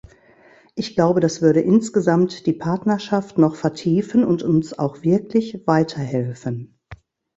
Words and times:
Ich 0.73 0.95
glaube, 0.95 1.19
das 1.19 1.43
würde 1.43 1.61
insgesamt 1.61 2.47
die 2.47 2.53
Partnerschaft 2.53 3.37
noch 3.37 3.53
vertiefen 3.55 4.23
und 4.23 4.41
uns 4.41 4.79
auch 4.79 5.03
wirklich 5.03 5.61
weiterhelfen. 5.67 6.79